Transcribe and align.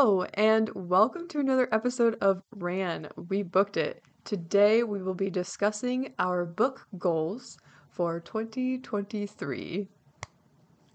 And 0.00 0.70
welcome 0.74 1.28
to 1.28 1.40
another 1.40 1.68
episode 1.72 2.16
of 2.22 2.42
RAN. 2.56 3.08
We 3.28 3.42
booked 3.42 3.76
it. 3.76 4.02
Today 4.24 4.82
we 4.82 5.02
will 5.02 5.12
be 5.12 5.28
discussing 5.28 6.14
our 6.18 6.46
book 6.46 6.86
goals 6.96 7.58
for 7.90 8.18
2023. 8.20 9.88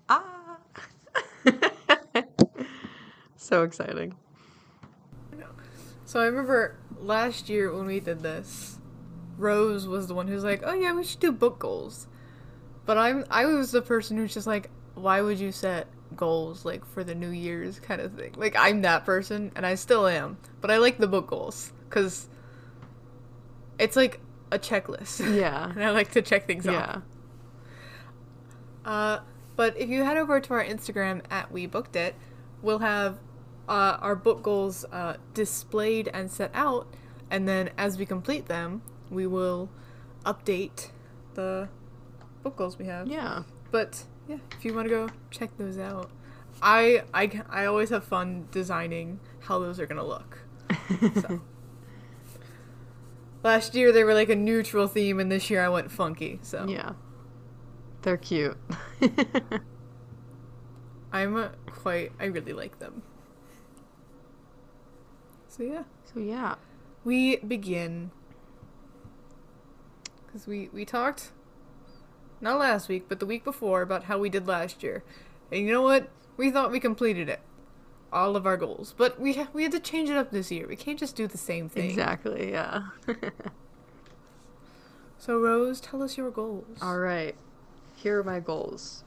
Ah! 0.10 0.57
so 3.36 3.61
exciting. 3.61 4.15
So 6.06 6.19
I 6.19 6.25
remember 6.25 6.75
last 6.97 7.47
year 7.47 7.71
when 7.71 7.86
we 7.86 8.00
did 8.00 8.24
this, 8.24 8.79
Rose 9.37 9.87
was 9.87 10.07
the 10.07 10.15
one 10.15 10.28
who's 10.28 10.43
like, 10.43 10.64
"Oh 10.65 10.74
yeah, 10.74 10.93
we 10.93 11.04
should 11.04 11.19
do 11.19 11.32
book 11.32 11.60
goals." 11.60 12.07
But 12.87 12.97
I'm 12.97 13.24
I 13.29 13.46
was 13.46 13.71
the 13.71 13.83
person 13.83 14.18
who's 14.18 14.33
just 14.33 14.47
like, 14.47 14.71
"Why 14.96 15.21
would 15.21 15.39
you 15.39 15.51
set 15.51 15.86
goals 16.18 16.65
like 16.65 16.86
for 16.86 17.04
the 17.04 17.15
New 17.15 17.29
Year's 17.29 17.79
kind 17.79 18.01
of 18.01 18.14
thing?" 18.14 18.33
Like 18.36 18.55
I'm 18.57 18.82
that 18.82 19.05
person, 19.05 19.51
and 19.55 19.65
I 19.65 19.75
still 19.75 20.07
am. 20.07 20.38
But 20.61 20.71
I 20.71 20.78
like 20.78 20.97
the 20.97 21.07
book 21.07 21.28
goals 21.28 21.71
because 21.89 22.28
it's 23.79 23.96
like 23.96 24.19
a 24.51 24.60
checklist. 24.60 25.19
Yeah. 25.36 25.69
and 25.69 25.83
I 25.83 25.91
like 25.91 26.11
to 26.11 26.21
check 26.21 26.47
things 26.47 26.68
out. 26.68 26.74
Yeah. 26.74 26.96
off. 26.96 27.01
Uh, 28.86 29.19
but 29.55 29.78
if 29.78 29.89
you 29.89 30.04
head 30.04 30.18
over 30.18 30.39
to 30.39 30.54
our 30.54 30.64
Instagram 30.64 31.21
at 31.32 31.51
We 31.51 31.65
Booked 31.65 31.96
It, 31.96 32.16
we'll 32.61 32.80
have 32.80 33.17
uh, 33.67 33.97
our 34.00 34.16
book 34.16 34.44
goals 34.44 34.86
uh, 34.91 35.16
displayed 35.33 36.09
and 36.13 36.30
set 36.30 36.52
out, 36.53 36.88
and 37.31 37.47
then 37.47 37.69
as 37.77 37.97
we 37.97 38.05
complete 38.05 38.45
them, 38.47 38.81
we 39.09 39.25
will 39.25 39.69
update 40.25 40.89
the 41.33 41.69
book 42.43 42.58
goals 42.58 42.77
we 42.77 42.86
have. 42.86 43.08
Yeah. 43.08 43.43
But 43.71 44.03
yeah, 44.27 44.37
if 44.57 44.65
you 44.65 44.73
want 44.73 44.87
to 44.87 44.89
go 44.89 45.09
check 45.31 45.51
those 45.57 45.77
out, 45.77 46.09
I 46.61 47.03
I 47.13 47.41
I 47.49 47.65
always 47.65 47.89
have 47.89 48.03
fun 48.03 48.47
designing 48.51 49.19
how 49.41 49.59
those 49.59 49.79
are 49.79 49.85
gonna 49.85 50.05
look. 50.05 50.39
So. 51.21 51.41
Last 53.43 53.75
year 53.75 53.91
they 53.91 54.03
were 54.03 54.15
like 54.15 54.29
a 54.29 54.35
neutral 54.35 54.87
theme, 54.87 55.19
and 55.19 55.31
this 55.31 55.51
year 55.51 55.63
I 55.63 55.69
went 55.69 55.91
funky. 55.91 56.39
So 56.41 56.65
Yeah. 56.67 56.93
They're 58.01 58.17
cute. 58.17 58.57
I'm 61.11 61.35
uh, 61.35 61.49
quite. 61.67 62.11
I 62.19 62.25
really 62.25 62.53
like 62.53 62.79
them. 62.79 63.03
So 65.47 65.63
yeah, 65.63 65.83
so 66.13 66.19
yeah. 66.19 66.55
we 67.03 67.37
begin 67.37 68.11
because 70.25 70.45
we 70.47 70.69
we 70.73 70.83
talked 70.83 71.31
not 72.41 72.59
last 72.59 72.89
week, 72.89 73.05
but 73.08 73.19
the 73.19 73.25
week 73.25 73.44
before 73.44 73.81
about 73.81 74.05
how 74.05 74.17
we 74.17 74.30
did 74.30 74.47
last 74.47 74.83
year, 74.83 75.03
and 75.52 75.66
you 75.66 75.72
know 75.72 75.81
what? 75.81 76.09
We 76.38 76.52
thought 76.52 76.72
we 76.72 76.80
completed 76.80 77.30
it, 77.30 77.39
all 78.11 78.36
of 78.36 78.45
our 78.45 78.58
goals, 78.58 78.94
but 78.97 79.19
we 79.19 79.33
ha- 79.33 79.50
we 79.53 79.64
had 79.64 79.72
to 79.72 79.80
change 79.80 80.09
it 80.09 80.17
up 80.17 80.31
this 80.31 80.52
year. 80.52 80.67
We 80.67 80.75
can't 80.75 81.00
just 81.00 81.16
do 81.16 81.27
the 81.27 81.38
same 81.38 81.69
thing. 81.69 81.89
Exactly, 81.89 82.52
yeah. 82.52 82.88
So 85.25 85.39
Rose, 85.39 85.81
tell 85.81 86.03
us 86.03 86.17
your 86.17 86.30
goals. 86.30 86.77
All 86.83 87.00
right. 87.00 87.33
Here 87.95 88.19
are 88.19 88.23
my 88.23 88.39
goals. 88.39 89.03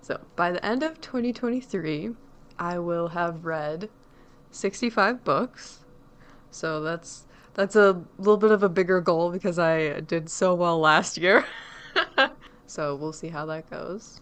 So, 0.00 0.20
by 0.34 0.50
the 0.50 0.66
end 0.66 0.82
of 0.82 1.00
2023, 1.00 2.10
I 2.58 2.80
will 2.80 3.06
have 3.08 3.44
read 3.44 3.88
65 4.50 5.22
books. 5.22 5.84
So, 6.50 6.82
that's 6.82 7.26
that's 7.54 7.76
a 7.76 8.02
little 8.18 8.36
bit 8.36 8.50
of 8.50 8.64
a 8.64 8.68
bigger 8.68 9.00
goal 9.00 9.30
because 9.30 9.60
I 9.60 10.00
did 10.00 10.28
so 10.28 10.56
well 10.56 10.80
last 10.80 11.18
year. 11.18 11.44
so, 12.66 12.94
we'll 12.94 13.12
see 13.12 13.28
how 13.28 13.46
that 13.46 13.70
goes. 13.70 14.20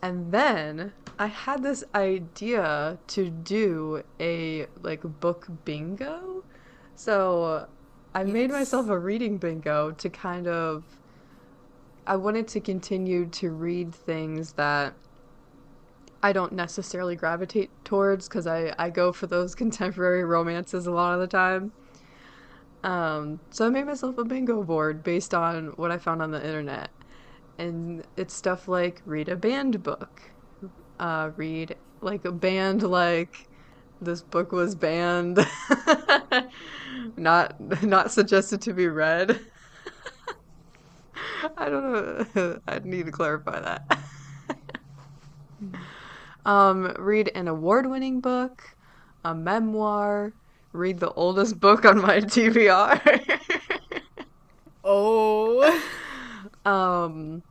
And 0.00 0.30
then 0.32 0.92
I 1.18 1.26
had 1.26 1.62
this 1.62 1.82
idea 1.94 2.98
to 3.08 3.30
do 3.30 4.02
a 4.20 4.66
like 4.82 5.02
book 5.20 5.48
bingo. 5.64 6.44
So, 6.94 7.68
I 8.14 8.24
made 8.24 8.50
myself 8.50 8.88
a 8.88 8.98
reading 8.98 9.38
bingo 9.38 9.92
to 9.92 10.08
kind 10.08 10.46
of 10.46 10.84
I 12.08 12.16
wanted 12.16 12.48
to 12.48 12.60
continue 12.60 13.26
to 13.26 13.50
read 13.50 13.94
things 13.94 14.54
that 14.54 14.94
I 16.22 16.32
don't 16.32 16.52
necessarily 16.52 17.14
gravitate 17.14 17.70
towards 17.84 18.26
because 18.26 18.46
I, 18.46 18.74
I 18.78 18.88
go 18.88 19.12
for 19.12 19.26
those 19.26 19.54
contemporary 19.62 20.24
romances 20.24 20.86
a 20.86 20.90
lot 20.90 21.12
of 21.12 21.20
the 21.20 21.26
time. 21.26 21.72
Um, 22.84 23.40
so 23.50 23.66
I 23.66 23.70
made 23.70 23.86
myself 23.86 24.18
a 24.18 24.24
bingo 24.24 24.62
board 24.62 25.02
based 25.02 25.34
on 25.34 25.68
what 25.76 25.90
I 25.90 25.98
found 25.98 26.22
on 26.22 26.30
the 26.30 26.44
internet. 26.44 26.90
And 27.58 28.04
it's 28.16 28.34
stuff 28.34 28.68
like 28.68 29.02
read 29.04 29.28
a 29.28 29.36
banned 29.36 29.82
book, 29.82 30.22
uh, 31.00 31.30
read 31.36 31.76
like 32.00 32.24
a 32.24 32.30
band 32.30 32.84
like 32.84 33.48
this 34.00 34.22
book 34.22 34.52
was 34.52 34.76
banned, 34.76 35.44
not 37.16 37.82
not 37.82 38.12
suggested 38.12 38.60
to 38.62 38.72
be 38.72 38.86
read. 38.86 39.40
I 41.56 41.68
don't 41.68 42.36
know. 42.36 42.60
I 42.68 42.78
need 42.80 43.06
to 43.06 43.12
clarify 43.12 43.60
that. 43.60 43.98
um, 46.46 46.94
read 46.98 47.30
an 47.34 47.48
award-winning 47.48 48.20
book, 48.20 48.62
a 49.24 49.34
memoir, 49.34 50.32
read 50.72 51.00
the 51.00 51.12
oldest 51.12 51.58
book 51.58 51.84
on 51.84 52.00
my 52.00 52.20
TBR. 52.20 53.40
Oh. 54.84 55.82
um, 56.64 57.42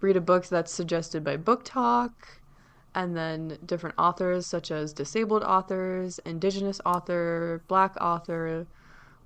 read 0.00 0.16
a 0.16 0.20
book 0.20 0.46
that's 0.46 0.72
suggested 0.72 1.24
by 1.24 1.36
BookTok, 1.36 2.12
and 2.94 3.16
then 3.16 3.58
different 3.64 3.94
authors 3.98 4.46
such 4.46 4.70
as 4.70 4.92
disabled 4.92 5.42
authors, 5.42 6.18
indigenous 6.24 6.80
author, 6.84 7.62
black 7.68 7.96
author, 8.00 8.66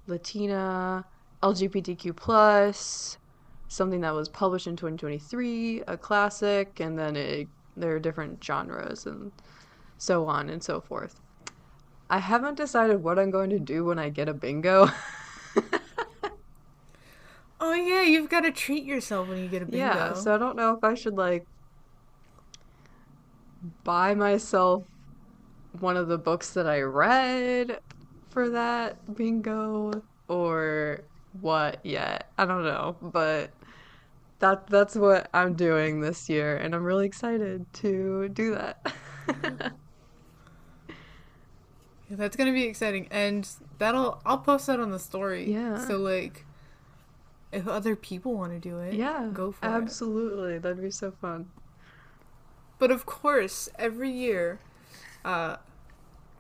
Latina, 0.06 1.04
LGBTQ 1.42 2.14
plus, 2.14 3.18
something 3.68 4.00
that 4.02 4.14
was 4.14 4.28
published 4.28 4.66
in 4.66 4.76
2023, 4.76 5.82
a 5.86 5.96
classic, 5.96 6.80
and 6.80 6.98
then 6.98 7.16
it, 7.16 7.48
there 7.76 7.94
are 7.94 8.00
different 8.00 8.42
genres 8.44 9.06
and 9.06 9.32
so 9.98 10.26
on 10.26 10.50
and 10.50 10.62
so 10.62 10.80
forth. 10.80 11.21
I 12.10 12.18
haven't 12.18 12.56
decided 12.56 13.02
what 13.02 13.18
I'm 13.18 13.30
going 13.30 13.50
to 13.50 13.58
do 13.58 13.84
when 13.84 13.98
I 13.98 14.10
get 14.10 14.28
a 14.28 14.34
bingo. 14.34 14.88
Oh 17.64 17.74
yeah, 17.74 18.02
you've 18.02 18.28
got 18.28 18.40
to 18.40 18.50
treat 18.50 18.82
yourself 18.82 19.28
when 19.28 19.38
you 19.38 19.46
get 19.48 19.62
a 19.62 19.66
bingo. 19.66 19.78
Yeah, 19.78 20.14
so 20.14 20.34
I 20.34 20.38
don't 20.38 20.56
know 20.56 20.74
if 20.76 20.82
I 20.82 20.94
should 20.94 21.14
like 21.14 21.46
buy 23.84 24.14
myself 24.14 24.82
one 25.78 25.96
of 25.96 26.08
the 26.08 26.18
books 26.18 26.50
that 26.54 26.66
I 26.66 26.80
read 26.80 27.78
for 28.30 28.50
that 28.50 29.14
bingo 29.14 30.02
or 30.26 31.04
what 31.40 31.78
yet. 31.86 32.32
I 32.36 32.46
don't 32.46 32.64
know, 32.64 32.96
but 33.00 33.52
that 34.40 34.66
that's 34.66 34.96
what 34.96 35.30
I'm 35.32 35.54
doing 35.54 36.00
this 36.00 36.28
year 36.28 36.56
and 36.56 36.74
I'm 36.74 36.82
really 36.82 37.06
excited 37.06 37.72
to 37.74 38.28
do 38.30 38.56
that. 38.56 38.92
That's 42.16 42.36
gonna 42.36 42.52
be 42.52 42.64
exciting, 42.64 43.08
and 43.10 43.48
that'll 43.78 44.20
I'll 44.26 44.38
post 44.38 44.66
that 44.66 44.78
on 44.80 44.90
the 44.90 44.98
story. 44.98 45.50
Yeah. 45.50 45.78
So 45.86 45.96
like, 45.96 46.44
if 47.50 47.66
other 47.66 47.96
people 47.96 48.34
want 48.34 48.52
to 48.52 48.58
do 48.58 48.78
it, 48.78 48.94
yeah, 48.94 49.28
go 49.32 49.52
for 49.52 49.64
it. 49.66 49.68
absolutely. 49.70 50.58
That'd 50.58 50.82
be 50.82 50.90
so 50.90 51.10
fun. 51.10 51.50
But 52.78 52.90
of 52.90 53.06
course, 53.06 53.68
every 53.78 54.10
year, 54.10 54.58
uh, 55.24 55.56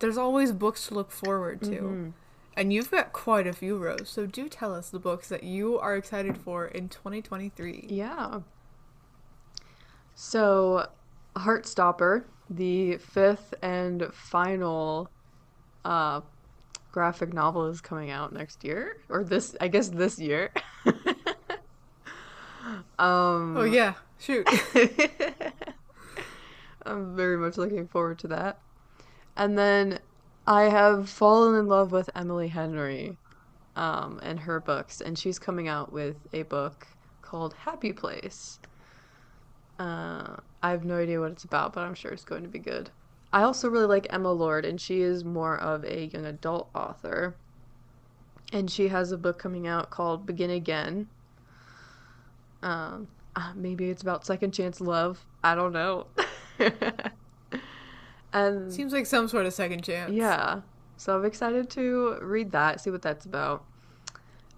there's 0.00 0.18
always 0.18 0.52
books 0.52 0.88
to 0.88 0.94
look 0.94 1.10
forward 1.12 1.62
to, 1.62 1.70
Mhm. 1.80 2.12
and 2.56 2.72
you've 2.72 2.90
got 2.90 3.12
quite 3.12 3.46
a 3.46 3.52
few, 3.52 3.78
Rose. 3.78 4.08
So 4.10 4.26
do 4.26 4.48
tell 4.48 4.74
us 4.74 4.90
the 4.90 4.98
books 4.98 5.28
that 5.28 5.42
you 5.44 5.78
are 5.78 5.96
excited 5.96 6.36
for 6.36 6.66
in 6.66 6.88
2023. 6.88 7.86
Yeah. 7.88 8.40
So, 10.14 10.88
Heartstopper, 11.36 12.24
the 12.50 12.96
fifth 12.98 13.54
and 13.62 14.12
final 14.12 15.08
uh, 15.84 16.20
graphic 16.90 17.32
novel, 17.32 17.66
is 17.66 17.80
coming 17.80 18.10
out 18.10 18.32
next 18.32 18.64
year, 18.64 18.98
or 19.08 19.24
this, 19.24 19.56
I 19.60 19.68
guess, 19.68 19.88
this 19.88 20.18
year. 20.18 20.50
um, 22.98 23.56
Oh 23.56 23.64
yeah, 23.64 23.94
shoot. 24.18 24.46
I'm 26.84 27.14
very 27.14 27.36
much 27.36 27.56
looking 27.56 27.86
forward 27.86 28.18
to 28.20 28.28
that. 28.28 28.58
And 29.36 29.56
then 29.56 30.00
I 30.46 30.64
have 30.64 31.08
fallen 31.08 31.58
in 31.58 31.66
love 31.66 31.92
with 31.92 32.10
Emily 32.14 32.48
Henry 32.48 33.16
um, 33.76 34.20
and 34.22 34.40
her 34.40 34.60
books, 34.60 35.00
and 35.00 35.18
she's 35.18 35.38
coming 35.38 35.68
out 35.68 35.92
with 35.92 36.16
a 36.32 36.42
book 36.42 36.86
called 37.22 37.54
Happy 37.54 37.92
Place. 37.92 38.58
Uh, 39.78 40.36
I 40.62 40.70
have 40.70 40.84
no 40.84 40.98
idea 40.98 41.20
what 41.20 41.32
it's 41.32 41.44
about, 41.44 41.72
but 41.72 41.84
I'm 41.84 41.94
sure 41.94 42.10
it's 42.10 42.24
going 42.24 42.42
to 42.42 42.48
be 42.48 42.58
good. 42.58 42.90
I 43.32 43.42
also 43.42 43.68
really 43.68 43.86
like 43.86 44.06
Emma 44.10 44.32
Lord, 44.32 44.64
and 44.64 44.80
she 44.80 45.00
is 45.00 45.24
more 45.24 45.56
of 45.58 45.84
a 45.84 46.06
young 46.06 46.26
adult 46.26 46.68
author. 46.74 47.34
And 48.52 48.70
she 48.70 48.88
has 48.88 49.12
a 49.12 49.16
book 49.16 49.38
coming 49.38 49.66
out 49.66 49.90
called 49.90 50.26
Begin 50.26 50.50
Again. 50.50 51.08
Um, 52.62 53.08
uh, 53.34 53.52
maybe 53.56 53.88
it's 53.88 54.02
about 54.02 54.26
second 54.26 54.52
chance 54.52 54.80
love. 54.80 55.24
I 55.42 55.54
don't 55.54 55.72
know. 55.72 56.06
And 58.32 58.72
Seems 58.72 58.92
like 58.92 59.06
some 59.06 59.28
sort 59.28 59.46
of 59.46 59.52
second 59.52 59.84
chance. 59.84 60.12
yeah, 60.12 60.62
so 60.96 61.16
I'm 61.16 61.24
excited 61.24 61.68
to 61.70 62.18
read 62.22 62.50
that, 62.52 62.80
see 62.80 62.90
what 62.90 63.02
that's 63.02 63.26
about. 63.26 63.64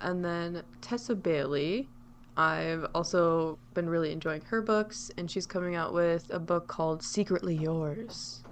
And 0.01 0.25
then 0.25 0.63
Tessa 0.81 1.15
Bailey, 1.17 1.89
I've 2.37 2.87
also 2.95 3.59
been 3.73 3.89
really 3.89 4.13
enjoying 4.13 4.43
her 4.43 4.63
books, 4.63 5.11
and 5.17 5.31
she's 5.31 5.47
coming 5.47 5.75
out 5.75 5.93
with 5.93 6.33
a 6.33 6.39
book 6.39 6.69
called 6.69 7.03
Secretly 7.03 7.57
Yours. 7.57 8.45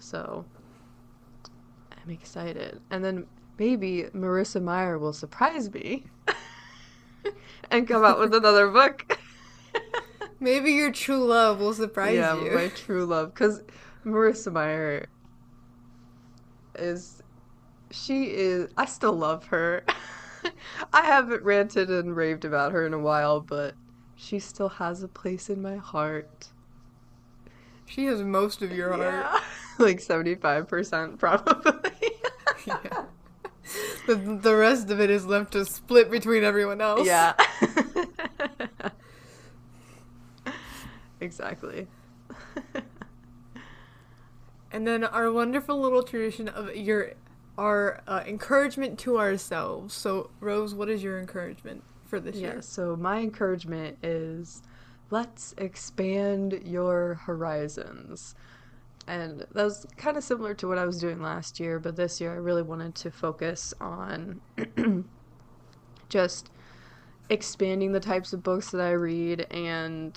So 0.00 0.44
I'm 1.92 2.10
excited. 2.10 2.80
And 2.90 3.04
then 3.04 3.26
maybe 3.58 4.06
Marissa 4.14 4.60
Meyer 4.60 4.98
will 4.98 5.12
surprise 5.12 5.72
me 5.72 6.04
and 7.70 7.86
come 7.86 8.04
out 8.04 8.18
with 8.18 8.34
another 8.34 8.68
book. 8.68 9.18
Maybe 10.40 10.72
your 10.72 10.90
true 10.90 11.24
love 11.26 11.60
will 11.60 11.74
surprise 11.74 12.14
yeah, 12.14 12.34
you. 12.34 12.46
Yeah, 12.46 12.54
my 12.54 12.68
true 12.68 13.04
love. 13.04 13.34
Because 13.34 13.62
Marissa 14.04 14.50
Meyer 14.50 15.06
is. 16.74 17.22
She 17.90 18.24
is. 18.30 18.70
I 18.78 18.86
still 18.86 19.12
love 19.12 19.46
her. 19.48 19.84
I 20.92 21.04
haven't 21.04 21.42
ranted 21.42 21.90
and 21.90 22.16
raved 22.16 22.46
about 22.46 22.72
her 22.72 22.86
in 22.86 22.94
a 22.94 22.98
while, 22.98 23.40
but 23.40 23.74
she 24.16 24.38
still 24.38 24.70
has 24.70 25.02
a 25.02 25.08
place 25.08 25.50
in 25.50 25.60
my 25.60 25.76
heart. 25.76 26.48
She 27.84 28.06
has 28.06 28.22
most 28.22 28.62
of 28.62 28.72
your 28.72 28.96
heart. 28.96 29.42
Yeah. 29.80 29.86
like 29.86 29.98
75% 29.98 31.18
probably. 31.18 31.90
Yeah. 32.66 33.04
The, 34.06 34.16
the 34.16 34.56
rest 34.56 34.90
of 34.90 35.00
it 35.00 35.10
is 35.10 35.24
left 35.26 35.52
to 35.52 35.64
split 35.64 36.10
between 36.10 36.42
everyone 36.44 36.80
else. 36.80 37.06
yeah. 37.06 37.34
exactly. 41.20 41.86
And 44.72 44.86
then 44.86 45.04
our 45.04 45.32
wonderful 45.32 45.80
little 45.80 46.02
tradition 46.02 46.48
of 46.48 46.74
your 46.76 47.12
our 47.58 48.00
uh, 48.06 48.22
encouragement 48.26 48.98
to 49.00 49.18
ourselves. 49.18 49.92
So, 49.94 50.30
Rose, 50.40 50.74
what 50.74 50.88
is 50.88 51.02
your 51.02 51.18
encouragement 51.18 51.82
for 52.06 52.20
this 52.20 52.36
Yeah, 52.36 52.52
year? 52.54 52.62
so 52.62 52.96
my 52.96 53.18
encouragement 53.18 53.98
is 54.02 54.62
let's 55.10 55.54
expand 55.58 56.60
your 56.64 57.14
horizons. 57.14 58.34
And 59.10 59.40
that 59.40 59.64
was 59.64 59.86
kind 59.96 60.16
of 60.16 60.22
similar 60.22 60.54
to 60.54 60.68
what 60.68 60.78
I 60.78 60.86
was 60.86 61.00
doing 61.00 61.20
last 61.20 61.58
year, 61.58 61.80
but 61.80 61.96
this 61.96 62.20
year 62.20 62.32
I 62.32 62.36
really 62.36 62.62
wanted 62.62 62.94
to 62.94 63.10
focus 63.10 63.74
on 63.80 64.40
just 66.08 66.48
expanding 67.28 67.90
the 67.90 67.98
types 67.98 68.32
of 68.32 68.44
books 68.44 68.70
that 68.70 68.80
I 68.80 68.92
read 68.92 69.48
and 69.50 70.16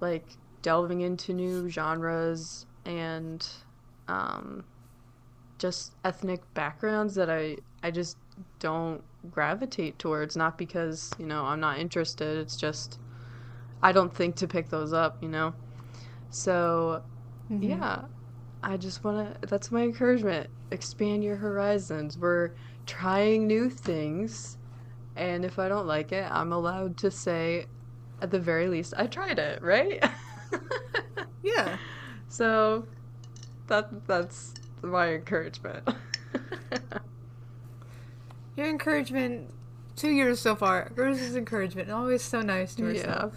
like 0.00 0.26
delving 0.60 1.00
into 1.00 1.32
new 1.32 1.70
genres 1.70 2.66
and 2.84 3.46
um, 4.08 4.64
just 5.56 5.94
ethnic 6.04 6.42
backgrounds 6.52 7.14
that 7.14 7.30
I 7.30 7.56
I 7.82 7.90
just 7.90 8.18
don't 8.58 9.02
gravitate 9.30 9.98
towards. 9.98 10.36
Not 10.36 10.58
because 10.58 11.10
you 11.18 11.24
know 11.24 11.46
I'm 11.46 11.60
not 11.60 11.78
interested. 11.78 12.36
It's 12.36 12.58
just 12.58 12.98
I 13.82 13.92
don't 13.92 14.14
think 14.14 14.36
to 14.36 14.46
pick 14.46 14.68
those 14.68 14.92
up. 14.92 15.16
You 15.22 15.28
know, 15.30 15.54
so 16.28 17.02
Mhm. 17.52 17.68
yeah, 17.68 18.02
I 18.62 18.76
just 18.76 19.04
want 19.04 19.40
to. 19.42 19.46
That's 19.46 19.70
my 19.70 19.82
encouragement. 19.82 20.48
Expand 20.70 21.22
your 21.22 21.36
horizons. 21.36 22.16
We're 22.16 22.52
trying 22.86 23.46
new 23.46 23.68
things, 23.68 24.56
and 25.16 25.44
if 25.44 25.58
I 25.58 25.68
don't 25.68 25.86
like 25.86 26.12
it, 26.12 26.26
I'm 26.30 26.52
allowed 26.52 26.96
to 26.98 27.10
say, 27.10 27.66
at 28.22 28.30
the 28.30 28.40
very 28.40 28.68
least, 28.68 28.94
I 28.96 29.06
tried 29.06 29.38
it. 29.38 29.62
Right. 29.62 30.02
Yeah. 31.42 31.76
So 32.28 32.86
that 33.66 34.06
that's 34.06 34.54
my 34.80 35.14
encouragement. 35.14 35.88
Your 38.56 38.68
encouragement, 38.68 39.50
two 39.96 40.10
years 40.10 40.40
so 40.40 40.54
far. 40.54 40.92
Rose's 40.94 41.34
encouragement, 41.34 41.90
always 41.90 42.22
so 42.22 42.42
nice 42.42 42.74
to 42.76 42.94
Yeah. 42.94 43.30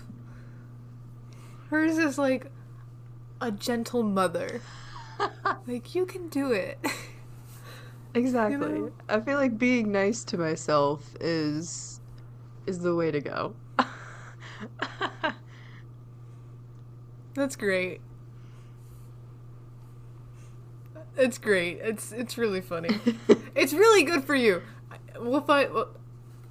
Hers 1.70 1.98
is 1.98 2.18
like 2.18 2.52
a 3.42 3.52
gentle 3.52 4.04
mother. 4.04 4.62
like, 5.68 5.96
you 5.96 6.06
can 6.06 6.30
do 6.30 6.52
it. 6.52 6.80
exactly. 8.14 8.80
know? 8.80 8.92
I 9.10 9.20
feel 9.20 9.38
like 9.38 9.58
being 9.58 9.92
nice 9.92 10.24
to 10.26 10.38
myself 10.38 11.16
is 11.20 12.02
is 12.66 12.80
the 12.80 12.96
way 12.96 13.12
to 13.12 13.22
go. 13.22 13.56
That's 17.36 17.58
great. 17.58 18.00
It's 21.18 21.38
great. 21.38 21.80
It's 21.82 22.12
it's 22.12 22.38
really 22.38 22.62
funny. 22.62 22.90
it's 23.56 23.74
really 23.74 24.04
good 24.04 24.24
for 24.24 24.36
you. 24.36 24.62
We'll 25.20 25.42
find 25.42 25.70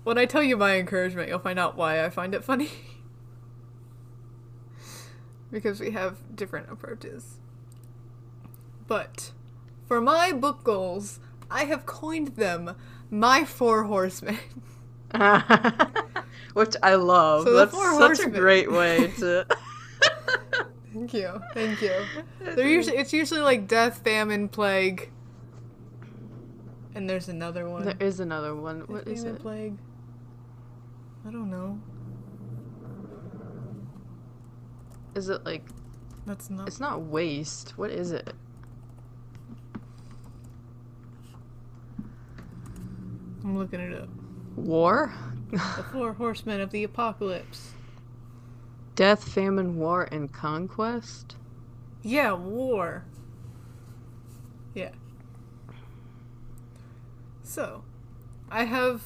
when 0.04 0.18
I 0.18 0.26
tell 0.26 0.42
you 0.42 0.56
my 0.56 0.76
encouragement, 0.76 1.28
you'll 1.28 1.38
find 1.38 1.58
out 1.58 1.76
why 1.76 2.04
I 2.04 2.10
find 2.10 2.34
it 2.34 2.44
funny. 2.44 2.68
Because 5.50 5.80
we 5.80 5.90
have 5.92 6.18
different 6.34 6.70
approaches. 6.70 7.38
But 8.86 9.32
for 9.86 10.00
my 10.00 10.32
book 10.32 10.62
goals, 10.64 11.20
I 11.50 11.64
have 11.64 11.86
coined 11.86 12.28
them 12.36 12.74
my 13.10 13.44
four 13.44 13.84
horsemen. 13.84 14.38
Which 16.54 16.74
I 16.82 16.94
love. 16.96 17.44
So 17.44 17.52
That's 17.54 17.72
such 17.72 17.80
horsemen. 17.82 18.34
a 18.34 18.38
great 18.38 18.70
way 18.70 19.08
to 19.18 19.46
Thank 20.92 21.12
you. 21.14 21.40
Thank 21.54 21.82
you. 21.82 21.92
They're 22.40 22.68
usually 22.68 22.96
it's 22.98 23.12
usually 23.12 23.40
like 23.40 23.66
death, 23.66 24.02
famine, 24.04 24.48
plague. 24.48 25.10
And 26.94 27.10
there's 27.10 27.28
another 27.28 27.68
one. 27.68 27.84
There 27.84 27.96
is 27.98 28.20
another 28.20 28.54
one. 28.54 28.80
Death, 28.80 28.88
What 28.88 29.08
is 29.08 29.22
famine, 29.22 29.36
it? 29.36 29.42
plague. 29.42 29.76
I 31.26 31.30
don't 31.32 31.50
know. 31.50 31.80
Is 35.14 35.28
it 35.28 35.44
like 35.44 35.64
That's 36.26 36.50
not. 36.50 36.66
it's 36.66 36.80
not 36.80 37.02
waste. 37.02 37.74
What 37.76 37.90
is 37.90 38.10
it? 38.12 38.32
I'm 43.44 43.58
looking 43.58 43.80
it 43.80 43.92
up. 43.92 44.08
War? 44.56 45.12
The 45.50 45.58
four 45.92 46.14
horsemen 46.14 46.60
of 46.60 46.70
the 46.70 46.82
apocalypse. 46.82 47.72
Death, 48.94 49.24
famine, 49.28 49.76
war, 49.76 50.08
and 50.10 50.32
conquest? 50.32 51.36
Yeah, 52.02 52.32
war. 52.32 53.04
Yeah. 54.72 54.90
So, 57.42 57.84
I 58.50 58.64
have 58.64 59.02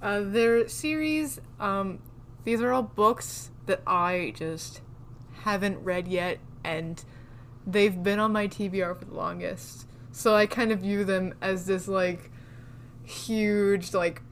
uh, 0.00 0.20
their 0.20 0.68
series. 0.68 1.40
Um, 1.60 1.98
these 2.44 2.60
are 2.62 2.72
all 2.72 2.82
books 2.82 3.50
that 3.66 3.82
I 3.86 4.32
just 4.36 4.80
haven't 5.44 5.84
read 5.84 6.08
yet, 6.08 6.38
and 6.64 7.02
they've 7.66 8.02
been 8.02 8.18
on 8.18 8.32
my 8.32 8.48
TBR 8.48 8.98
for 8.98 9.04
the 9.04 9.14
longest. 9.14 9.86
So 10.10 10.34
I 10.34 10.46
kind 10.46 10.72
of 10.72 10.80
view 10.80 11.04
them 11.04 11.34
as 11.40 11.66
this 11.66 11.88
like 11.88 12.30
huge 13.04 13.92
like 13.92 14.22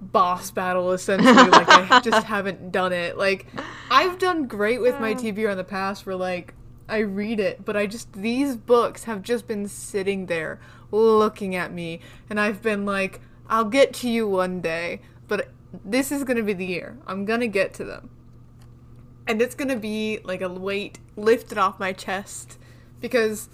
boss 0.00 0.50
battle 0.50 0.90
essentially 0.90 1.32
like 1.32 1.68
I 1.68 2.00
just 2.04 2.26
haven't 2.26 2.72
done 2.72 2.92
it. 2.92 3.16
Like 3.16 3.46
I've 3.90 4.18
done 4.18 4.46
great 4.46 4.80
with 4.80 4.98
my 4.98 5.14
TBR 5.14 5.52
in 5.52 5.56
the 5.56 5.64
past 5.64 6.06
where 6.06 6.16
like 6.16 6.54
I 6.88 6.98
read 6.98 7.38
it, 7.38 7.64
but 7.64 7.76
I 7.76 7.86
just 7.86 8.12
these 8.12 8.56
books 8.56 9.04
have 9.04 9.22
just 9.22 9.46
been 9.46 9.68
sitting 9.68 10.26
there 10.26 10.58
looking 10.90 11.54
at 11.54 11.72
me 11.72 12.00
and 12.28 12.40
I've 12.40 12.62
been 12.62 12.84
like 12.84 13.20
I'll 13.48 13.66
get 13.66 13.92
to 13.94 14.08
you 14.08 14.26
one 14.26 14.60
day, 14.60 15.02
but 15.28 15.50
this 15.84 16.10
is 16.10 16.24
going 16.24 16.36
to 16.36 16.42
be 16.42 16.52
the 16.52 16.66
year. 16.66 16.98
I'm 17.06 17.24
going 17.24 17.40
to 17.40 17.48
get 17.48 17.74
to 17.74 17.84
them. 17.84 18.10
And 19.32 19.40
it's 19.40 19.54
to 19.54 19.76
be 19.76 20.18
like 20.24 20.42
a 20.42 20.48
weight 20.50 20.98
lifted 21.16 21.56
off 21.56 21.80
my 21.80 21.94
chest 21.94 22.58
because 23.00 23.48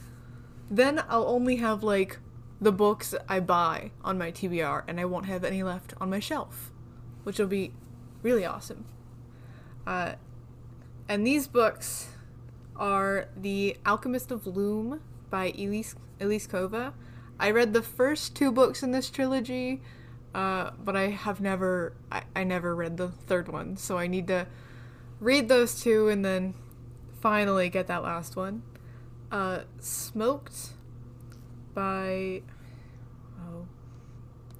then 0.68 1.04
I'll 1.08 1.28
only 1.28 1.54
have 1.58 1.84
like 1.84 2.18
the 2.60 2.72
books 2.72 3.14
I 3.28 3.38
buy 3.38 3.92
on 4.02 4.18
my 4.18 4.32
TBR 4.32 4.82
and 4.88 4.98
I 4.98 5.04
won't 5.04 5.26
have 5.26 5.44
any 5.44 5.62
left 5.62 5.94
on 6.00 6.10
my 6.10 6.18
shelf, 6.18 6.72
which 7.22 7.38
will 7.38 7.46
be 7.46 7.74
really 8.24 8.44
awesome. 8.44 8.86
Uh, 9.86 10.14
and 11.08 11.24
these 11.24 11.46
books 11.46 12.08
are 12.74 13.28
The 13.36 13.76
Alchemist 13.86 14.32
of 14.32 14.48
Loom 14.48 15.00
by 15.30 15.52
Elise, 15.56 15.94
Elise 16.20 16.48
Kova. 16.48 16.92
I 17.38 17.52
read 17.52 17.72
the 17.72 17.82
first 17.82 18.34
two 18.34 18.50
books 18.50 18.82
in 18.82 18.90
this 18.90 19.10
trilogy, 19.10 19.80
uh, 20.34 20.72
but 20.84 20.96
I 20.96 21.10
have 21.10 21.40
never, 21.40 21.92
I, 22.10 22.22
I 22.34 22.42
never 22.42 22.74
read 22.74 22.96
the 22.96 23.10
third 23.10 23.46
one, 23.46 23.76
so 23.76 23.96
I 23.96 24.08
need 24.08 24.26
to 24.26 24.48
read 25.20 25.48
those 25.48 25.80
two 25.80 26.08
and 26.08 26.24
then 26.24 26.54
finally 27.20 27.68
get 27.68 27.86
that 27.86 28.02
last 28.02 28.36
one. 28.36 28.62
Uh, 29.30 29.60
Smoked 29.78 30.70
by, 31.74 32.42
oh, 33.40 33.66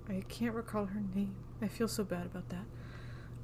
I 0.09 0.23
can't 0.29 0.55
recall 0.55 0.87
her 0.87 1.03
name. 1.15 1.35
I 1.63 1.69
feel 1.69 1.89
so 1.89 2.05
bad 2.05 2.27
about 2.27 2.49
that. 2.51 2.65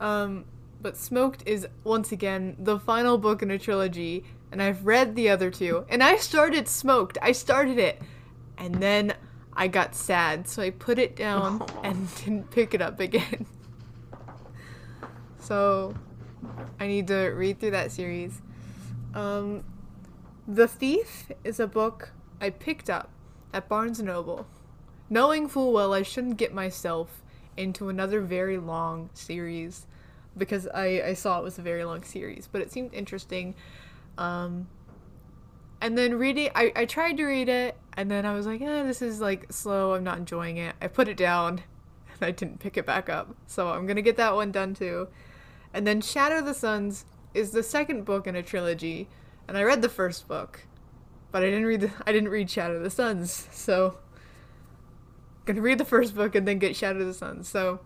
Um, 0.01 0.45
but 0.81 0.97
Smoked 0.97 1.43
is 1.47 1.67
once 1.83 2.13
again 2.13 2.57
the 2.59 2.79
final 2.79 3.17
book 3.17 3.43
in 3.43 3.51
a 3.51 3.59
trilogy, 3.59 4.25
and 4.53 4.63
I've 4.63 4.87
read 4.87 5.17
the 5.17 5.31
other 5.31 5.51
two. 5.51 5.87
And 5.89 6.03
I 6.03 6.17
started 6.17 6.69
Smoked. 6.69 7.17
I 7.23 7.33
started 7.33 7.79
it. 7.79 8.01
And 8.59 8.77
then 8.77 9.15
I 9.55 9.69
got 9.69 9.95
sad, 9.95 10.49
so 10.49 10.63
I 10.63 10.71
put 10.71 10.99
it 10.99 11.17
down 11.17 11.65
and 11.83 12.15
didn't 12.17 12.51
pick 12.51 12.75
it 12.75 12.83
up 12.83 13.01
again. 13.01 13.47
so 15.39 15.95
I 16.79 16.87
need 16.87 17.07
to 17.09 17.29
read 17.29 17.61
through 17.61 17.73
that 17.73 17.93
series. 17.93 18.41
Um, 19.15 19.65
the 20.47 20.69
Thief 20.69 21.31
is 21.43 21.61
a 21.61 21.67
book 21.67 22.11
I 22.41 22.51
picked 22.51 22.91
up 22.91 23.11
at 23.53 23.69
Barnes 23.69 24.03
Noble, 24.03 24.47
knowing 25.09 25.49
full 25.49 25.73
well 25.73 25.95
I 25.95 26.03
shouldn't 26.03 26.37
get 26.37 26.53
myself 26.53 27.23
into 27.57 27.89
another 27.89 28.21
very 28.21 28.59
long 28.59 29.11
series 29.15 29.87
because 30.37 30.67
I, 30.69 31.03
I 31.07 31.15
saw 31.15 31.39
it 31.39 31.45
was 31.45 31.59
a 31.59 31.63
very 31.63 31.85
long 31.85 32.03
series, 32.03 32.49
but 32.51 32.61
it 32.61 32.73
seemed 32.73 32.93
interesting. 32.93 33.55
Um, 34.19 34.69
and 35.81 35.97
then 35.97 36.19
reading, 36.19 36.51
I, 36.55 36.73
I 36.75 36.85
tried 36.87 37.17
to 37.19 37.25
read 37.25 37.49
it, 37.49 37.77
and 37.97 38.11
then 38.11 38.27
I 38.27 38.35
was 38.35 38.47
like, 38.47 38.61
eh, 38.61 38.83
this 38.83 39.03
is 39.03 39.21
like 39.21 39.53
slow, 39.53 39.95
I'm 39.95 40.05
not 40.05 40.19
enjoying 40.19 40.57
it. 40.57 40.75
I 40.81 40.89
put 40.89 41.09
it 41.09 41.17
down, 41.17 41.63
and 42.15 42.23
I 42.23 42.31
didn't 42.31 42.61
pick 42.61 42.77
it 42.77 42.87
back 42.87 43.09
up. 43.09 43.35
So 43.47 43.69
I'm 43.69 43.87
gonna 43.87 44.03
get 44.03 44.17
that 44.17 44.35
one 44.35 44.51
done 44.51 44.75
too. 44.75 45.09
And 45.75 45.85
then 45.85 46.01
Shadow 46.01 46.39
of 46.39 46.47
the 46.47 46.55
Suns 46.55 47.05
is 47.35 47.51
the 47.51 47.65
second 47.65 48.05
book 48.05 48.29
in 48.29 48.37
a 48.37 48.45
trilogy, 48.45 49.09
and 49.49 49.59
I 49.59 49.65
read 49.65 49.83
the 49.83 49.89
first 49.89 50.29
book, 50.29 50.67
but 51.33 51.43
I 51.43 51.47
didn't 51.47 51.67
read 51.67 51.81
the, 51.81 51.91
I 52.07 52.13
didn't 52.13 52.29
read 52.29 52.49
Shadow 52.49 52.77
of 52.77 52.85
the 52.85 52.91
Suns, 52.91 53.49
so 53.51 53.99
gonna 55.45 55.61
read 55.61 55.79
the 55.79 55.85
first 55.85 56.15
book 56.15 56.37
and 56.37 56.47
then 56.47 56.61
get 56.61 56.77
Shadow 56.77 57.01
of 57.01 57.07
the 57.07 57.13
Suns. 57.13 57.49
So 57.49 57.81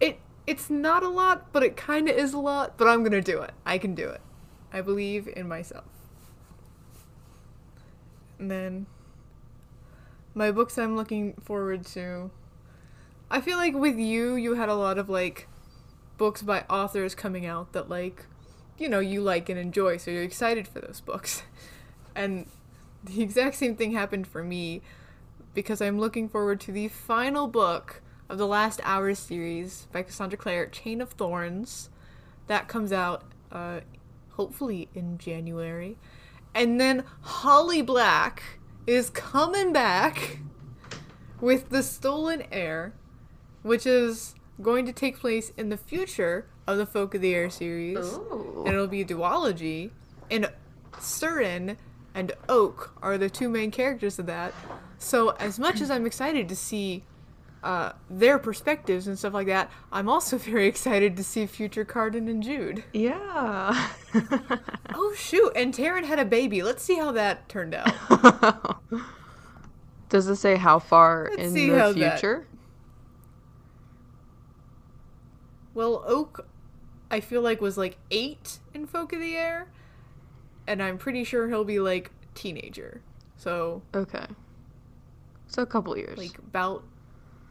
it 0.00 0.20
it's 0.46 0.70
not 0.70 1.02
a 1.02 1.08
lot, 1.08 1.52
but 1.52 1.64
it 1.64 1.76
kind 1.76 2.08
of 2.08 2.16
is 2.16 2.32
a 2.32 2.38
lot. 2.38 2.78
But 2.78 2.86
I'm 2.86 3.02
gonna 3.02 3.20
do 3.20 3.40
it. 3.42 3.50
I 3.66 3.76
can 3.78 3.96
do 3.96 4.08
it. 4.08 4.20
I 4.72 4.80
believe 4.80 5.28
in 5.36 5.48
myself. 5.48 5.84
And 8.38 8.48
then 8.48 8.86
my 10.34 10.52
books 10.52 10.78
I'm 10.78 10.96
looking 10.96 11.34
forward 11.34 11.84
to. 11.86 12.30
I 13.28 13.40
feel 13.40 13.56
like 13.56 13.74
with 13.74 13.98
you, 13.98 14.36
you 14.36 14.54
had 14.54 14.68
a 14.68 14.74
lot 14.74 14.98
of 14.98 15.08
like 15.08 15.48
books 16.22 16.40
by 16.40 16.60
authors 16.70 17.16
coming 17.16 17.44
out 17.44 17.72
that 17.72 17.90
like 17.90 18.26
you 18.78 18.88
know 18.88 19.00
you 19.00 19.20
like 19.20 19.48
and 19.48 19.58
enjoy, 19.58 19.96
so 19.96 20.08
you're 20.08 20.22
excited 20.22 20.68
for 20.68 20.78
those 20.78 21.00
books. 21.00 21.42
And 22.14 22.46
the 23.02 23.22
exact 23.22 23.56
same 23.56 23.74
thing 23.74 23.92
happened 23.92 24.28
for 24.28 24.44
me 24.44 24.82
because 25.52 25.80
I'm 25.80 25.98
looking 25.98 26.28
forward 26.28 26.60
to 26.60 26.70
the 26.70 26.86
final 26.86 27.48
book 27.48 28.02
of 28.28 28.38
the 28.38 28.46
Last 28.46 28.80
Hours 28.84 29.18
series 29.18 29.88
by 29.90 30.02
Cassandra 30.02 30.38
Clare, 30.38 30.66
Chain 30.66 31.00
of 31.00 31.10
Thorns. 31.12 31.90
That 32.46 32.68
comes 32.68 32.92
out 32.92 33.24
uh, 33.50 33.80
hopefully 34.32 34.90
in 34.94 35.18
January. 35.18 35.96
And 36.54 36.78
then 36.78 37.02
Holly 37.22 37.82
Black 37.82 38.60
is 38.86 39.10
coming 39.10 39.72
back 39.72 40.38
with 41.40 41.70
The 41.70 41.82
Stolen 41.82 42.44
Heir, 42.52 42.92
which 43.62 43.86
is 43.86 44.34
going 44.62 44.86
to 44.86 44.92
take 44.92 45.18
place 45.18 45.50
in 45.56 45.68
the 45.68 45.76
future 45.76 46.46
of 46.66 46.78
the 46.78 46.86
Folk 46.86 47.14
of 47.14 47.20
the 47.20 47.34
Air 47.34 47.50
series. 47.50 47.98
Ooh. 47.98 48.62
And 48.66 48.74
it'll 48.74 48.86
be 48.86 49.00
a 49.02 49.04
duology. 49.04 49.90
And 50.30 50.50
Suren 50.92 51.76
and 52.14 52.32
Oak 52.48 52.94
are 53.02 53.18
the 53.18 53.28
two 53.30 53.48
main 53.48 53.70
characters 53.70 54.18
of 54.18 54.26
that. 54.26 54.54
So 54.98 55.30
as 55.30 55.58
much 55.58 55.80
as 55.80 55.90
I'm 55.90 56.06
excited 56.06 56.48
to 56.48 56.56
see 56.56 57.02
uh, 57.64 57.92
their 58.10 58.38
perspectives 58.38 59.06
and 59.06 59.18
stuff 59.18 59.34
like 59.34 59.46
that, 59.46 59.70
I'm 59.92 60.08
also 60.08 60.36
very 60.52 60.66
excited 60.66 61.16
to 61.16 61.24
see 61.24 61.46
future 61.46 61.84
Cardan 61.84 62.28
and 62.28 62.42
Jude. 62.42 62.84
Yeah. 62.92 63.88
Oh 64.94 65.14
shoot! 65.16 65.50
And 65.56 65.72
Taryn 65.72 66.04
had 66.04 66.18
a 66.18 66.24
baby. 66.24 66.62
Let's 66.62 66.82
see 66.82 66.96
how 66.96 67.12
that 67.12 67.48
turned 67.48 67.74
out. 67.74 67.92
Does 70.10 70.28
it 70.28 70.36
say 70.36 70.56
how 70.56 70.78
far 70.78 71.28
Let's 71.30 71.42
in 71.42 71.54
the 71.54 71.68
how 71.70 71.92
that- 71.92 72.20
future? 72.20 72.46
Well, 75.74 76.04
Oak, 76.06 76.46
I 77.10 77.20
feel 77.20 77.40
like 77.42 77.60
was 77.60 77.76
like 77.78 77.98
eight 78.10 78.58
in 78.74 78.86
Folk 78.86 79.12
of 79.12 79.20
the 79.20 79.36
Air, 79.36 79.68
and 80.66 80.82
I'm 80.82 80.98
pretty 80.98 81.24
sure 81.24 81.48
he'll 81.48 81.64
be 81.64 81.78
like 81.78 82.10
teenager. 82.34 83.02
So 83.36 83.82
Okay. 83.94 84.26
So 85.46 85.62
a 85.62 85.66
couple 85.66 85.96
years. 85.96 86.16
like 86.16 86.38
about 86.38 86.84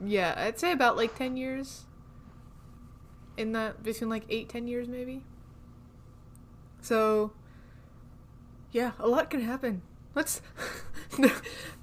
yeah, 0.03 0.33
I'd 0.35 0.59
say 0.59 0.71
about 0.71 0.97
like 0.97 1.15
ten 1.15 1.37
years. 1.37 1.85
In 3.37 3.53
that 3.53 3.81
between 3.83 4.09
like 4.09 4.23
eight, 4.29 4.49
ten 4.49 4.67
years 4.67 4.87
maybe. 4.87 5.23
So 6.81 7.31
yeah, 8.71 8.91
a 8.99 9.07
lot 9.07 9.29
can 9.29 9.41
happen. 9.41 9.81
Let's 10.15 10.41
now 11.17 11.29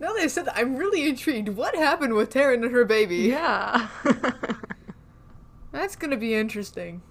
that 0.00 0.16
I 0.18 0.26
said 0.26 0.46
that, 0.46 0.56
I'm 0.56 0.76
really 0.76 1.08
intrigued. 1.08 1.50
What 1.50 1.74
happened 1.74 2.14
with 2.14 2.30
Taryn 2.32 2.62
and 2.64 2.72
her 2.72 2.84
baby? 2.84 3.16
yeah. 3.16 3.88
That's 5.78 5.94
gonna 5.94 6.16
be 6.16 6.34
interesting. 6.34 7.02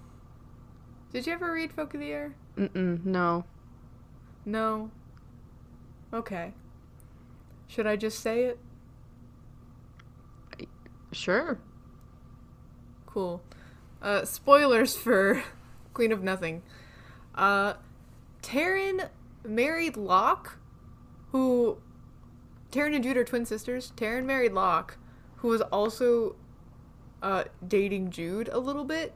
Did 1.10 1.26
you 1.26 1.32
ever 1.32 1.50
read 1.50 1.72
Folk 1.72 1.94
of 1.94 2.00
the 2.00 2.12
Air? 2.12 2.34
Mm-mm, 2.54 3.02
no. 3.02 3.46
No. 4.44 4.90
Okay. 6.12 6.52
Should 7.66 7.86
I 7.86 7.96
just 7.96 8.20
say 8.20 8.44
it? 8.44 8.58
Sure. 11.12 11.58
Cool. 13.06 13.42
Uh, 14.02 14.26
spoilers 14.26 14.94
for 14.94 15.42
Queen 15.94 16.12
of 16.12 16.22
Nothing. 16.22 16.62
Uh, 17.34 17.72
Taryn 18.42 19.08
married 19.46 19.96
Locke, 19.96 20.58
who. 21.32 21.78
Taryn 22.70 22.94
and 22.94 23.02
Jude 23.02 23.16
are 23.16 23.24
twin 23.24 23.46
sisters. 23.46 23.94
Taryn 23.96 24.26
married 24.26 24.52
Locke, 24.52 24.98
who 25.36 25.48
was 25.48 25.62
also 25.62 26.36
uh, 27.22 27.44
dating 27.66 28.10
Jude 28.10 28.48
a 28.52 28.58
little 28.58 28.84
bit, 28.84 29.12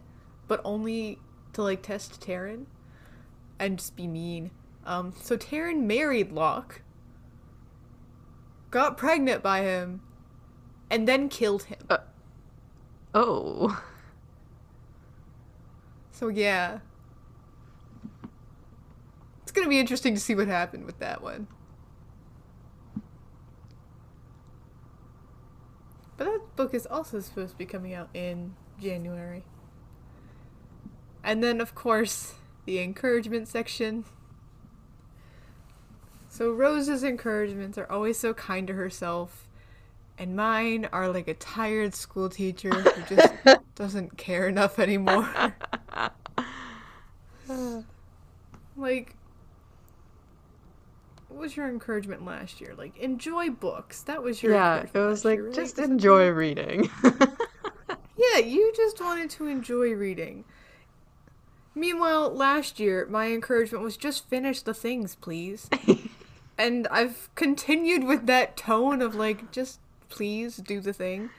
but 0.49 0.61
only 0.65 1.19
to 1.53 1.63
like 1.63 1.83
test 1.83 2.21
Taryn 2.21 2.67
and 3.59 3.79
just 3.79 3.97
be 3.97 4.07
mean. 4.07 4.51
Um, 4.85 5.15
so 5.21 5.37
Taryn 5.37 5.83
married 5.83 6.33
Locke, 6.33 6.83
got 8.71 8.97
pregnant 8.97 9.43
by 9.43 9.61
him, 9.61 10.03
and 10.91 11.07
then 11.07 11.29
killed 11.29 11.65
him. 11.65 11.79
Oh. 13.15 13.83
So 16.11 16.29
yeah. 16.29 16.81
It's 19.43 19.53
gonna 19.53 19.69
be 19.69 19.79
interesting 19.79 20.15
to 20.15 20.21
see 20.21 20.35
what 20.35 20.49
happened 20.49 20.87
with 20.87 20.99
that 21.01 21.23
one. 21.23 21.47
But 26.17 26.27
that 26.27 26.41
book 26.63 26.75
is 26.75 26.87
also 26.87 27.19
supposed 27.19 27.51
to 27.51 27.59
be 27.59 27.67
coming 27.67 27.93
out 27.93 28.09
in 28.15 28.55
January. 28.81 29.43
And 31.25 31.43
then 31.43 31.61
of 31.61 31.75
course 31.75 32.35
the 32.67 32.79
encouragement 32.79 33.49
section. 33.49 34.05
So 36.29 36.53
Rose's 36.53 37.03
encouragements 37.03 37.77
are 37.79 37.91
always 37.91 38.17
so 38.17 38.33
kind 38.33 38.69
to 38.69 38.75
herself. 38.75 39.49
And 40.17 40.37
mine 40.37 40.89
are 40.93 41.09
like 41.09 41.27
a 41.27 41.35
tired 41.35 41.97
school 41.97 42.29
teacher 42.29 42.71
who 42.71 43.17
just 43.17 43.35
doesn't 43.75 44.17
care 44.17 44.47
enough 44.47 44.79
anymore. 44.79 45.57
like 48.77 49.17
what 51.33 51.41
was 51.41 51.57
your 51.57 51.69
encouragement 51.69 52.27
last 52.27 52.61
year? 52.61 52.75
Like 52.77 52.97
enjoy 52.99 53.49
books. 53.49 54.03
That 54.03 54.23
was 54.23 54.43
your 54.43 54.53
yeah, 54.53 54.85
it 54.93 54.95
was 54.95 55.25
like 55.25 55.39
year, 55.39 55.47
right? 55.47 55.55
just 55.55 55.79
enjoy 55.79 56.29
reading. 56.29 56.91
yeah 58.17 58.39
you 58.39 58.71
just 58.77 59.01
wanted 59.01 59.31
to 59.31 59.47
enjoy 59.47 59.93
reading. 59.93 60.45
Meanwhile 61.75 62.35
last 62.35 62.79
year 62.79 63.07
my 63.09 63.29
encouragement 63.29 63.83
was 63.83 63.97
just 63.97 64.29
finish 64.29 64.61
the 64.63 64.75
things 64.75 65.15
please. 65.15 65.69
And 66.59 66.87
i've 66.89 67.31
continued 67.35 68.05
with 68.05 68.27
that 68.27 68.59
tone 68.59 69.01
of 69.01 69.15
like 69.15 69.51
just 69.51 69.81
please 70.11 70.59
do 70.59 70.81
the 70.81 70.93
thing. 70.93 71.31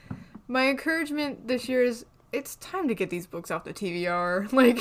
My 0.48 0.68
encouragement 0.68 1.46
this 1.46 1.68
year 1.68 1.84
is 1.84 2.04
it's 2.32 2.56
time 2.56 2.88
to 2.88 2.94
get 2.94 3.10
these 3.10 3.26
books 3.26 3.52
off 3.52 3.62
the 3.62 3.72
tbr 3.72 4.52
like 4.52 4.76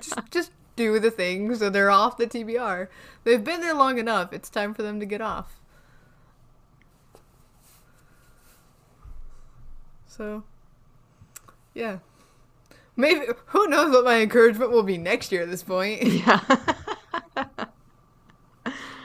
just, 0.00 0.18
just 0.32 0.50
do 0.80 0.98
the 0.98 1.10
thing 1.10 1.54
so 1.54 1.68
they're 1.68 1.90
off 1.90 2.16
the 2.16 2.26
TBR. 2.26 2.88
They've 3.24 3.44
been 3.44 3.60
there 3.60 3.74
long 3.74 3.98
enough. 3.98 4.32
It's 4.32 4.48
time 4.48 4.72
for 4.72 4.82
them 4.82 4.98
to 4.98 5.06
get 5.06 5.20
off. 5.20 5.60
So, 10.06 10.42
yeah. 11.74 11.98
Maybe, 12.96 13.26
who 13.46 13.68
knows 13.68 13.92
what 13.92 14.04
my 14.04 14.20
encouragement 14.20 14.70
will 14.70 14.82
be 14.82 14.98
next 14.98 15.30
year 15.32 15.42
at 15.42 15.50
this 15.50 15.62
point. 15.62 16.02
yeah. 16.02 16.40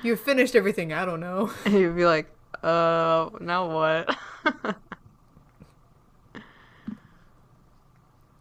You've 0.03 0.21
finished 0.21 0.55
everything, 0.55 0.93
I 0.93 1.03
don't 1.03 1.19
know. 1.19 1.51
and 1.65 1.73
you'd 1.79 1.95
be 1.95 2.05
like, 2.05 2.27
uh, 2.63 3.29
now 3.41 3.73
what? 3.73 4.75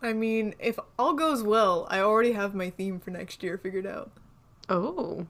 I 0.04 0.12
mean, 0.12 0.54
if 0.58 0.78
all 0.99 1.14
goes 1.14 1.42
well, 1.42 1.87
I 1.90 2.00
already 2.00 2.32
have 2.32 2.54
my 2.54 2.70
theme 2.70 3.00
for 3.00 3.11
next 3.11 3.42
year 3.42 3.56
figured 3.58 3.87
out. 3.87 4.11
Oh. 4.68 5.26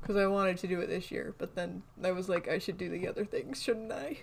because 0.00 0.16
I 0.16 0.26
wanted 0.26 0.56
to 0.58 0.66
do 0.66 0.80
it 0.80 0.86
this 0.88 1.10
year, 1.10 1.34
but 1.38 1.54
then 1.54 1.82
I 2.02 2.12
was 2.12 2.28
like, 2.28 2.48
I 2.48 2.58
should 2.58 2.78
do 2.78 2.88
the 2.88 3.06
other 3.08 3.24
things, 3.24 3.62
shouldn't 3.62 3.92
I? 3.92 4.18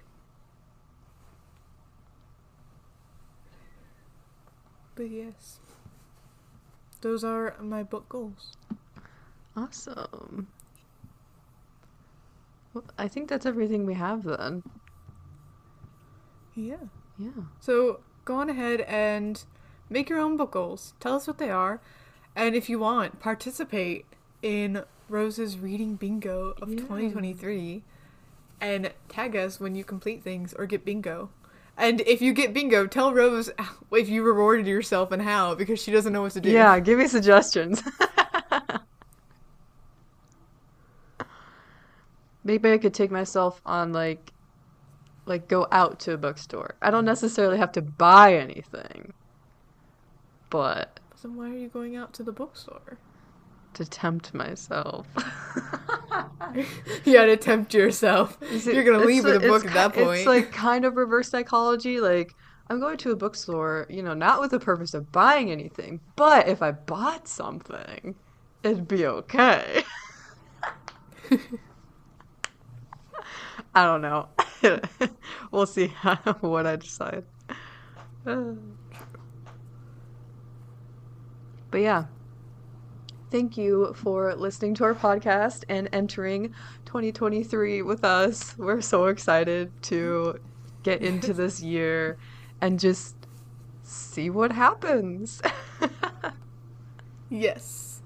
But 4.96 5.12
yes, 5.12 5.60
those 7.02 7.24
are 7.24 7.56
my 7.62 7.84
book 7.84 8.08
goals. 8.10 8.56
Awesome. 9.56 10.48
Well, 12.74 12.84
I 12.98 13.08
think 13.08 13.30
that's 13.30 13.46
everything 13.46 13.86
we 13.86 13.94
have 13.94 14.24
then. 14.24 14.64
Yeah. 16.56 16.78
Yeah. 17.18 17.30
So 17.60 18.00
go 18.26 18.36
on 18.36 18.50
ahead 18.50 18.82
and 18.82 19.44
make 19.90 20.10
your 20.10 20.20
own 20.20 20.36
book 20.36 20.52
goals. 20.52 20.94
Tell 21.00 21.16
us 21.16 21.28
what 21.28 21.38
they 21.38 21.50
are, 21.50 21.80
and 22.36 22.56
if 22.56 22.70
you 22.70 22.80
want, 22.80 23.20
participate 23.20 24.06
in 24.42 24.84
Rose's 25.08 25.58
reading 25.60 25.96
bingo 25.96 26.56
of 26.62 26.70
Yeah. 26.70 26.80
2023, 26.80 27.84
and 28.60 28.92
tag 29.08 29.36
us 29.36 29.60
when 29.60 29.76
you 29.76 29.84
complete 29.84 30.24
things 30.24 30.54
or 30.54 30.66
get 30.66 30.84
bingo. 30.84 31.30
And 31.78 32.02
if 32.02 32.22
you 32.22 32.34
get 32.34 32.54
bingo, 32.54 32.88
tell 32.88 33.14
Rose 33.14 33.50
if 33.92 34.10
you 34.10 34.24
rewarded 34.24 34.66
yourself 34.66 35.12
and 35.12 35.22
how, 35.22 35.56
because 35.56 35.82
she 35.82 35.92
doesn't 35.92 36.12
know 36.14 36.22
what 36.24 36.32
to 36.34 36.42
do. 36.42 36.50
Yeah, 36.50 36.80
give 36.80 36.98
me 37.00 37.08
suggestions. 37.08 37.84
Maybe 42.44 42.72
I 42.72 42.78
could 42.78 42.94
take 42.94 43.12
myself 43.12 43.60
on 43.66 43.92
like 43.92 44.32
like 45.26 45.48
go 45.48 45.68
out 45.72 46.00
to 46.02 46.14
a 46.14 46.18
bookstore. 46.18 46.76
I 46.82 46.92
don't 46.92 47.06
necessarily 47.06 47.58
have 47.58 47.72
to 47.74 47.82
buy 47.82 48.36
anything. 48.36 49.14
But 50.50 51.00
So 51.16 51.30
why 51.30 51.50
are 51.50 51.58
you 51.58 51.68
going 51.68 51.96
out 51.96 52.14
to 52.14 52.24
the 52.24 52.32
bookstore? 52.32 52.98
to 53.76 53.86
tempt 53.86 54.34
myself. 54.34 55.06
you 57.06 57.14
gotta 57.14 57.38
tempt 57.38 57.74
yourself. 57.74 58.38
You're 58.64 58.84
gonna 58.84 59.06
leave 59.06 59.26
with 59.26 59.36
a 59.36 59.40
book 59.48 59.66
at 59.66 59.74
that 59.74 59.94
point. 59.94 60.20
It's 60.20 60.28
like 60.28 60.52
kind 60.52 60.86
of 60.86 60.96
reverse 60.96 61.30
psychology. 61.30 62.00
Like 62.00 62.34
I'm 62.70 62.80
going 62.80 62.98
to 62.98 63.12
a 63.12 63.16
bookstore, 63.16 63.86
you 63.90 64.02
know, 64.02 64.14
not 64.14 64.42
with 64.42 64.52
the 64.52 64.60
purpose 64.60 64.94
of 64.94 65.12
buying 65.12 65.52
anything, 65.52 66.00
but 66.16 66.48
if 66.48 66.62
I 66.62 66.72
bought 66.72 67.28
something, 67.28 68.16
it'd 68.64 68.88
be 68.88 69.06
okay. 69.06 69.84
I 73.76 73.84
don't 73.84 74.02
know. 74.02 74.30
we'll 75.52 75.66
see 75.66 75.88
how, 75.88 76.16
what 76.42 76.66
I 76.66 76.76
decide. 76.76 77.24
but 78.24 78.58
yeah. 81.74 82.06
Thank 83.32 83.58
you 83.58 83.94
for 83.96 84.34
listening 84.36 84.76
to 84.76 84.84
our 84.86 84.94
podcast 84.94 85.64
and 85.68 85.90
entering 85.92 86.54
2023 86.86 87.82
with 87.82 88.04
us. 88.06 88.58
We're 88.58 88.82
so 88.82 89.08
excited 89.08 89.72
to 89.84 90.40
get 90.84 91.02
into 91.02 91.34
this 91.42 91.62
year 91.62 92.18
and 92.62 92.80
just 92.80 93.16
see 93.84 94.30
what 94.30 94.52
happens. 94.52 95.42
Yes. 97.30 98.02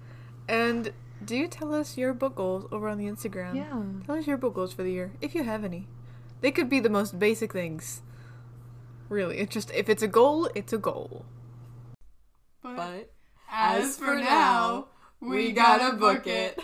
And 0.47 0.91
do 1.23 1.35
you 1.35 1.47
tell 1.47 1.73
us 1.73 1.97
your 1.97 2.13
book 2.13 2.35
goals 2.35 2.65
over 2.71 2.87
on 2.87 2.97
the 2.97 3.05
Instagram? 3.05 3.55
yeah. 3.55 3.83
Tell 4.05 4.17
us 4.17 4.27
your 4.27 4.37
book 4.37 4.55
goals 4.55 4.73
for 4.73 4.83
the 4.83 4.91
year, 4.91 5.11
if 5.21 5.35
you 5.35 5.43
have 5.43 5.63
any. 5.63 5.87
They 6.41 6.51
could 6.51 6.69
be 6.69 6.79
the 6.79 6.89
most 6.89 7.19
basic 7.19 7.53
things. 7.53 8.01
Really, 9.09 9.39
it's 9.39 9.53
just 9.53 9.71
if 9.71 9.89
it's 9.89 10.03
a 10.03 10.07
goal, 10.07 10.49
it's 10.55 10.73
a 10.73 10.77
goal. 10.77 11.25
But 12.61 13.11
as 13.51 13.97
for 13.97 14.15
now, 14.15 14.87
we 15.19 15.51
gotta 15.51 15.95
book 15.95 16.27
it. 16.27 16.59